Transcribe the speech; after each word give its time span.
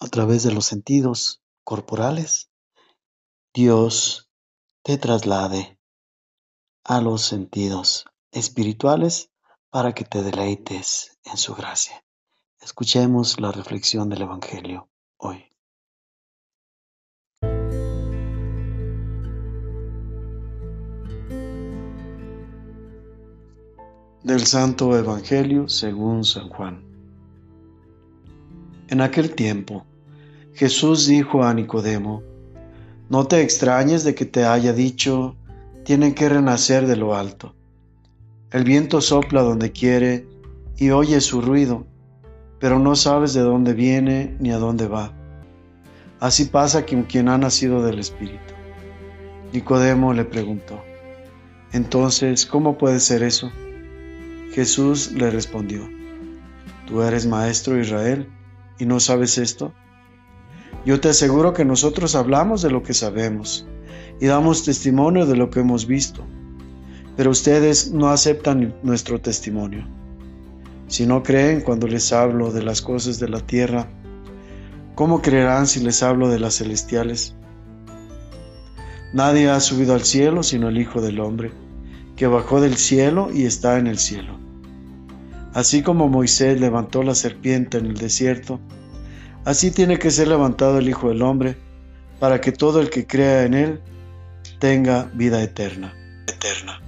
a 0.00 0.06
través 0.06 0.42
de 0.44 0.52
los 0.52 0.66
sentidos 0.66 1.42
corporales, 1.64 2.50
Dios 3.52 4.30
te 4.82 4.96
traslade 4.98 5.78
a 6.84 7.00
los 7.00 7.22
sentidos 7.22 8.04
espirituales 8.30 9.30
para 9.70 9.92
que 9.92 10.04
te 10.04 10.22
deleites 10.22 11.18
en 11.24 11.36
su 11.36 11.54
gracia. 11.54 12.04
Escuchemos 12.60 13.40
la 13.40 13.52
reflexión 13.52 14.08
del 14.08 14.22
Evangelio 14.22 14.88
hoy. 15.16 15.44
Del 24.22 24.46
Santo 24.46 24.96
Evangelio 24.96 25.68
según 25.68 26.24
San 26.24 26.48
Juan. 26.50 26.84
En 28.88 29.00
aquel 29.02 29.34
tiempo, 29.34 29.86
Jesús 30.54 31.06
dijo 31.06 31.44
a 31.44 31.54
Nicodemo, 31.54 32.22
No 33.08 33.26
te 33.26 33.42
extrañes 33.42 34.04
de 34.04 34.14
que 34.14 34.24
te 34.24 34.44
haya 34.44 34.72
dicho, 34.72 35.36
tienen 35.84 36.14
que 36.14 36.28
renacer 36.28 36.86
de 36.86 36.96
lo 36.96 37.16
alto. 37.16 37.54
El 38.50 38.64
viento 38.64 39.00
sopla 39.00 39.42
donde 39.42 39.72
quiere 39.72 40.26
y 40.76 40.90
oye 40.90 41.20
su 41.20 41.40
ruido, 41.40 41.86
pero 42.58 42.78
no 42.78 42.96
sabes 42.96 43.34
de 43.34 43.40
dónde 43.40 43.74
viene 43.74 44.36
ni 44.40 44.50
a 44.50 44.58
dónde 44.58 44.88
va. 44.88 45.12
Así 46.20 46.46
pasa 46.46 46.84
con 46.84 47.04
quien 47.04 47.28
ha 47.28 47.38
nacido 47.38 47.84
del 47.84 47.98
Espíritu. 47.98 48.54
Nicodemo 49.52 50.12
le 50.12 50.24
preguntó, 50.24 50.82
Entonces, 51.72 52.44
¿cómo 52.44 52.76
puede 52.76 53.00
ser 53.00 53.22
eso? 53.22 53.50
Jesús 54.52 55.12
le 55.12 55.30
respondió, 55.30 55.88
¿tú 56.86 57.02
eres 57.02 57.26
maestro 57.26 57.80
Israel 57.80 58.28
y 58.78 58.86
no 58.86 58.98
sabes 58.98 59.38
esto? 59.38 59.72
Yo 60.88 60.98
te 60.98 61.10
aseguro 61.10 61.52
que 61.52 61.66
nosotros 61.66 62.14
hablamos 62.14 62.62
de 62.62 62.70
lo 62.70 62.82
que 62.82 62.94
sabemos 62.94 63.66
y 64.20 64.26
damos 64.26 64.64
testimonio 64.64 65.26
de 65.26 65.36
lo 65.36 65.50
que 65.50 65.60
hemos 65.60 65.86
visto 65.86 66.24
pero 67.18 67.32
ustedes 67.32 67.90
no 67.90 68.10
aceptan 68.10 68.76
nuestro 68.84 69.20
testimonio. 69.20 69.84
Si 70.86 71.04
no 71.04 71.24
creen 71.24 71.62
cuando 71.62 71.88
les 71.88 72.12
hablo 72.12 72.52
de 72.52 72.62
las 72.62 72.80
cosas 72.80 73.18
de 73.18 73.28
la 73.28 73.40
tierra, 73.40 73.88
¿cómo 74.94 75.20
creerán 75.20 75.66
si 75.66 75.80
les 75.80 76.04
hablo 76.04 76.28
de 76.28 76.38
las 76.38 76.58
celestiales? 76.58 77.34
Nadie 79.12 79.50
ha 79.50 79.58
subido 79.58 79.94
al 79.94 80.04
cielo 80.04 80.44
sino 80.44 80.68
el 80.68 80.78
Hijo 80.78 81.00
del 81.00 81.18
Hombre, 81.18 81.50
que 82.14 82.28
bajó 82.28 82.60
del 82.60 82.76
cielo 82.76 83.30
y 83.34 83.46
está 83.46 83.78
en 83.78 83.88
el 83.88 83.98
cielo. 83.98 84.38
Así 85.54 85.82
como 85.82 86.06
Moisés 86.06 86.60
levantó 86.60 87.02
la 87.02 87.16
serpiente 87.16 87.78
en 87.78 87.86
el 87.86 87.96
desierto, 87.96 88.60
así 89.48 89.70
tiene 89.70 89.98
que 89.98 90.10
ser 90.10 90.28
levantado 90.28 90.76
el 90.76 90.90
Hijo 90.90 91.08
del 91.08 91.22
Hombre, 91.22 91.56
para 92.20 92.38
que 92.38 92.52
todo 92.52 92.82
el 92.82 92.90
que 92.90 93.06
crea 93.06 93.44
en 93.44 93.54
él 93.54 93.80
tenga 94.58 95.04
vida 95.14 95.42
eterna. 95.42 95.94
eterna. 96.26 96.82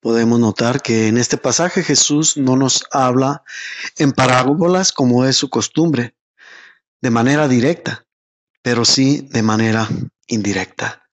Podemos 0.00 0.38
notar 0.38 0.80
que 0.80 1.08
en 1.08 1.16
este 1.16 1.36
pasaje 1.38 1.82
Jesús 1.82 2.36
no 2.36 2.54
nos 2.56 2.84
habla 2.92 3.42
en 3.96 4.12
parábolas 4.12 4.92
como 4.92 5.24
es 5.24 5.36
su 5.36 5.50
costumbre, 5.50 6.14
de 7.00 7.10
manera 7.10 7.48
directa, 7.48 8.06
pero 8.62 8.84
sí 8.84 9.28
de 9.32 9.42
manera 9.42 9.88
indirecta. 10.28 11.08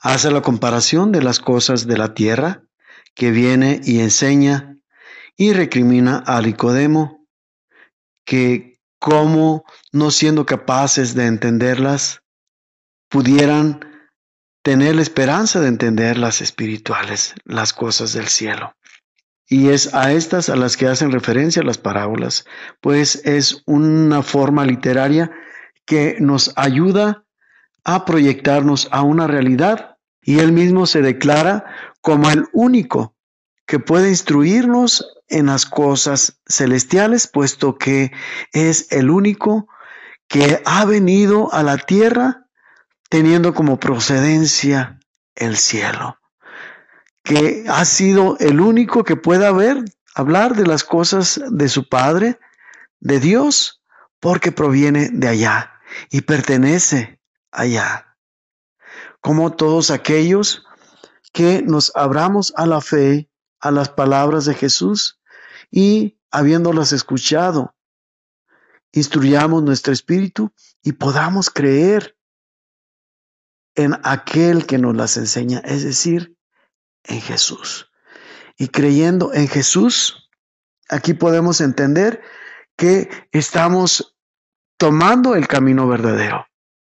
Hace 0.00 0.32
la 0.32 0.42
comparación 0.42 1.12
de 1.12 1.22
las 1.22 1.38
cosas 1.38 1.86
de 1.86 1.96
la 1.96 2.14
tierra, 2.14 2.64
que 3.14 3.30
viene 3.30 3.80
y 3.84 4.00
enseña 4.00 4.73
y 5.36 5.52
recrimina 5.52 6.22
a 6.26 6.40
Nicodemo 6.40 7.26
que 8.24 8.78
como 8.98 9.64
no 9.92 10.10
siendo 10.10 10.46
capaces 10.46 11.14
de 11.14 11.26
entenderlas, 11.26 12.22
pudieran 13.10 13.80
tener 14.62 14.96
la 14.96 15.02
esperanza 15.02 15.60
de 15.60 15.68
entender 15.68 16.16
las 16.16 16.40
espirituales, 16.40 17.34
las 17.44 17.74
cosas 17.74 18.14
del 18.14 18.28
cielo. 18.28 18.74
Y 19.46 19.68
es 19.68 19.94
a 19.94 20.12
estas 20.12 20.48
a 20.48 20.56
las 20.56 20.78
que 20.78 20.86
hacen 20.86 21.12
referencia 21.12 21.62
las 21.62 21.76
parábolas, 21.76 22.46
pues 22.80 23.16
es 23.26 23.62
una 23.66 24.22
forma 24.22 24.64
literaria 24.64 25.30
que 25.84 26.16
nos 26.18 26.52
ayuda 26.56 27.26
a 27.84 28.06
proyectarnos 28.06 28.88
a 28.90 29.02
una 29.02 29.26
realidad 29.26 29.98
y 30.22 30.38
él 30.38 30.52
mismo 30.52 30.86
se 30.86 31.02
declara 31.02 31.66
como 32.00 32.30
el 32.30 32.46
único 32.54 33.14
que 33.66 33.78
puede 33.78 34.08
instruirnos 34.08 35.06
en 35.34 35.46
las 35.46 35.66
cosas 35.66 36.40
celestiales, 36.46 37.26
puesto 37.26 37.76
que 37.76 38.12
es 38.52 38.86
el 38.92 39.10
único 39.10 39.66
que 40.28 40.62
ha 40.64 40.84
venido 40.84 41.52
a 41.52 41.64
la 41.64 41.76
tierra 41.76 42.46
teniendo 43.08 43.52
como 43.52 43.80
procedencia 43.80 45.00
el 45.34 45.56
cielo, 45.56 46.18
que 47.24 47.64
ha 47.68 47.84
sido 47.84 48.36
el 48.38 48.60
único 48.60 49.02
que 49.02 49.16
pueda 49.16 49.50
ver, 49.50 49.84
hablar 50.14 50.54
de 50.54 50.66
las 50.66 50.84
cosas 50.84 51.40
de 51.50 51.68
su 51.68 51.88
Padre, 51.88 52.38
de 53.00 53.18
Dios, 53.18 53.82
porque 54.20 54.52
proviene 54.52 55.10
de 55.12 55.28
allá 55.28 55.72
y 56.10 56.20
pertenece 56.20 57.20
allá. 57.50 58.16
Como 59.20 59.52
todos 59.52 59.90
aquellos 59.90 60.64
que 61.32 61.62
nos 61.62 61.90
abramos 61.96 62.52
a 62.56 62.66
la 62.66 62.80
fe, 62.80 63.28
a 63.58 63.72
las 63.72 63.88
palabras 63.88 64.44
de 64.44 64.54
Jesús 64.54 65.20
y 65.76 66.20
habiéndolas 66.30 66.92
escuchado, 66.92 67.74
instruyamos 68.92 69.64
nuestro 69.64 69.92
espíritu 69.92 70.52
y 70.84 70.92
podamos 70.92 71.50
creer 71.50 72.16
en 73.74 73.98
aquel 74.04 74.66
que 74.66 74.78
nos 74.78 74.94
las 74.94 75.16
enseña, 75.16 75.58
es 75.64 75.82
decir, 75.82 76.36
en 77.02 77.20
Jesús. 77.20 77.90
Y 78.56 78.68
creyendo 78.68 79.34
en 79.34 79.48
Jesús, 79.48 80.30
aquí 80.88 81.12
podemos 81.12 81.60
entender 81.60 82.22
que 82.76 83.10
estamos 83.32 84.16
tomando 84.76 85.34
el 85.34 85.48
camino 85.48 85.88
verdadero, 85.88 86.46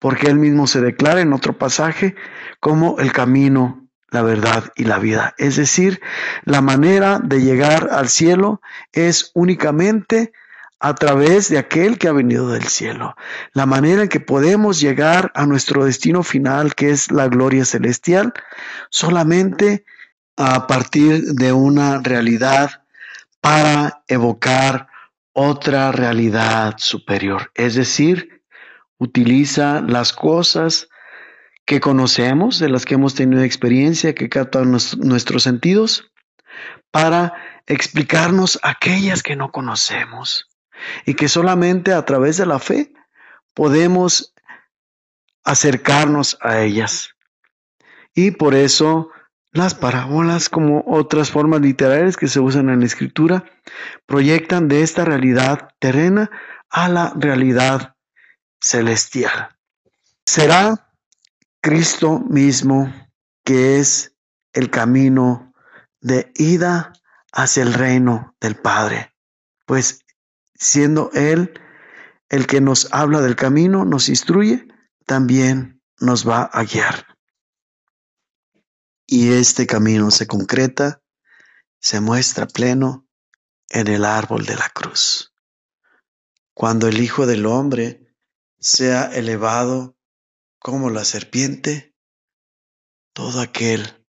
porque 0.00 0.26
él 0.26 0.34
mismo 0.34 0.66
se 0.66 0.80
declara 0.80 1.20
en 1.20 1.32
otro 1.32 1.56
pasaje 1.56 2.16
como 2.58 2.98
el 2.98 3.12
camino, 3.12 3.83
la 4.14 4.22
verdad 4.22 4.72
y 4.76 4.84
la 4.84 5.00
vida. 5.00 5.34
Es 5.38 5.56
decir, 5.56 6.00
la 6.44 6.60
manera 6.60 7.18
de 7.18 7.42
llegar 7.42 7.88
al 7.90 8.08
cielo 8.08 8.62
es 8.92 9.32
únicamente 9.34 10.32
a 10.78 10.94
través 10.94 11.48
de 11.48 11.58
aquel 11.58 11.98
que 11.98 12.06
ha 12.06 12.12
venido 12.12 12.48
del 12.50 12.68
cielo. 12.68 13.16
La 13.54 13.66
manera 13.66 14.02
en 14.02 14.08
que 14.08 14.20
podemos 14.20 14.80
llegar 14.80 15.32
a 15.34 15.46
nuestro 15.46 15.84
destino 15.84 16.22
final, 16.22 16.76
que 16.76 16.90
es 16.90 17.10
la 17.10 17.26
gloria 17.26 17.64
celestial, 17.64 18.32
solamente 18.88 19.84
a 20.36 20.68
partir 20.68 21.24
de 21.32 21.52
una 21.52 22.00
realidad 22.00 22.82
para 23.40 24.04
evocar 24.06 24.86
otra 25.32 25.90
realidad 25.90 26.74
superior. 26.76 27.50
Es 27.54 27.74
decir, 27.74 28.42
utiliza 28.98 29.80
las 29.80 30.12
cosas 30.12 30.88
que 31.64 31.80
conocemos, 31.80 32.58
de 32.58 32.68
las 32.68 32.84
que 32.84 32.94
hemos 32.94 33.14
tenido 33.14 33.42
experiencia, 33.42 34.14
que 34.14 34.28
captan 34.28 34.70
nuestros 34.70 35.42
sentidos, 35.42 36.10
para 36.90 37.34
explicarnos 37.66 38.58
aquellas 38.62 39.22
que 39.22 39.36
no 39.36 39.50
conocemos 39.50 40.48
y 41.06 41.14
que 41.14 41.28
solamente 41.28 41.92
a 41.92 42.04
través 42.04 42.36
de 42.36 42.46
la 42.46 42.58
fe 42.58 42.92
podemos 43.54 44.34
acercarnos 45.44 46.36
a 46.40 46.60
ellas. 46.60 47.10
Y 48.14 48.32
por 48.32 48.54
eso 48.54 49.10
las 49.52 49.74
parábolas, 49.74 50.48
como 50.48 50.84
otras 50.86 51.30
formas 51.30 51.60
literarias 51.60 52.16
que 52.16 52.28
se 52.28 52.40
usan 52.40 52.68
en 52.68 52.80
la 52.80 52.86
escritura, 52.86 53.44
proyectan 54.04 54.68
de 54.68 54.82
esta 54.82 55.04
realidad 55.04 55.68
terrena 55.78 56.30
a 56.70 56.88
la 56.88 57.12
realidad 57.14 57.94
celestial. 58.60 59.56
Será 60.26 60.88
Cristo 61.64 62.20
mismo 62.20 62.92
que 63.42 63.78
es 63.78 64.14
el 64.52 64.68
camino 64.68 65.54
de 66.02 66.30
ida 66.34 66.92
hacia 67.32 67.62
el 67.62 67.72
reino 67.72 68.36
del 68.38 68.54
Padre, 68.54 69.14
pues 69.64 70.04
siendo 70.54 71.10
Él 71.14 71.58
el 72.28 72.46
que 72.46 72.60
nos 72.60 72.92
habla 72.92 73.22
del 73.22 73.34
camino, 73.34 73.86
nos 73.86 74.10
instruye, 74.10 74.68
también 75.06 75.80
nos 76.00 76.28
va 76.28 76.42
a 76.42 76.64
guiar. 76.64 77.16
Y 79.06 79.32
este 79.32 79.66
camino 79.66 80.10
se 80.10 80.26
concreta, 80.26 81.00
se 81.80 81.98
muestra 81.98 82.46
pleno 82.46 83.08
en 83.70 83.88
el 83.88 84.04
árbol 84.04 84.44
de 84.44 84.56
la 84.56 84.68
cruz. 84.68 85.32
Cuando 86.52 86.88
el 86.88 87.00
Hijo 87.00 87.24
del 87.24 87.46
Hombre 87.46 88.14
sea 88.58 89.04
elevado 89.04 89.93
como 90.64 90.88
la 90.88 91.04
serpiente, 91.04 91.94
todo 93.12 93.42
aquel 93.42 94.08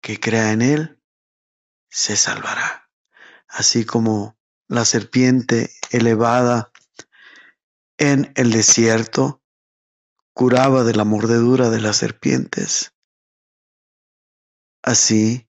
que 0.00 0.20
crea 0.20 0.52
en 0.52 0.62
Él 0.62 1.02
se 1.90 2.16
salvará. 2.16 2.88
así 3.48 3.84
como 3.84 4.38
la 4.68 4.84
serpiente 4.84 5.72
elevada 5.90 6.70
en 7.98 8.32
el 8.36 8.52
desierto 8.52 9.42
curaba 10.32 10.84
de 10.84 10.94
la 10.94 11.04
mordedura 11.04 11.70
de 11.70 11.80
las 11.80 11.96
serpientes. 11.96 12.94
Así, 14.80 15.48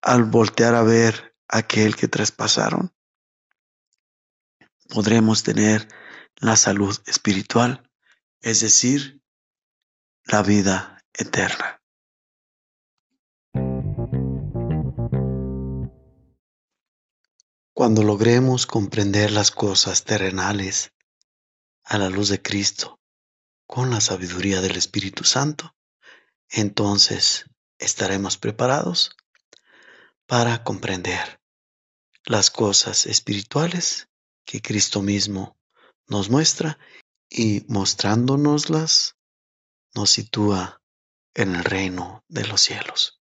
al 0.00 0.22
voltear 0.22 0.76
a 0.76 0.84
ver 0.84 1.36
aquel 1.48 1.96
que 1.96 2.06
traspasaron, 2.06 2.94
podremos 4.90 5.42
tener 5.42 5.88
la 6.36 6.54
salud 6.54 6.96
espiritual, 7.06 7.88
es 8.42 8.60
decir, 8.60 9.22
la 10.24 10.42
vida 10.42 11.04
eterna. 11.14 11.80
Cuando 17.72 18.02
logremos 18.02 18.66
comprender 18.66 19.30
las 19.30 19.50
cosas 19.50 20.04
terrenales 20.04 20.92
a 21.84 21.98
la 21.98 22.10
luz 22.10 22.28
de 22.28 22.42
Cristo 22.42 23.00
con 23.66 23.90
la 23.90 24.00
sabiduría 24.00 24.60
del 24.60 24.76
Espíritu 24.76 25.24
Santo, 25.24 25.74
entonces 26.48 27.46
estaremos 27.78 28.36
preparados 28.36 29.16
para 30.26 30.64
comprender 30.64 31.40
las 32.24 32.50
cosas 32.50 33.06
espirituales 33.06 34.08
que 34.44 34.60
Cristo 34.60 35.00
mismo 35.00 35.56
nos 36.06 36.28
muestra 36.28 36.78
y 37.32 37.64
mostrándonoslas 37.68 39.16
nos 39.94 40.10
sitúa 40.10 40.82
en 41.34 41.54
el 41.54 41.64
reino 41.64 42.24
de 42.28 42.46
los 42.46 42.60
cielos. 42.60 43.22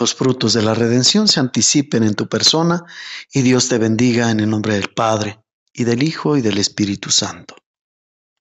los 0.00 0.14
frutos 0.14 0.54
de 0.54 0.62
la 0.62 0.72
redención 0.72 1.28
se 1.28 1.40
anticipen 1.40 2.02
en 2.02 2.14
tu 2.14 2.26
persona 2.26 2.84
y 3.32 3.42
Dios 3.42 3.68
te 3.68 3.76
bendiga 3.76 4.30
en 4.30 4.40
el 4.40 4.48
nombre 4.48 4.74
del 4.74 4.88
Padre, 4.88 5.44
y 5.72 5.84
del 5.84 6.02
Hijo, 6.02 6.38
y 6.38 6.40
del 6.40 6.56
Espíritu 6.58 7.10
Santo. 7.10 7.54